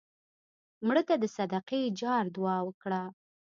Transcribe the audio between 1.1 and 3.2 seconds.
د صدقې جار دعا وکړه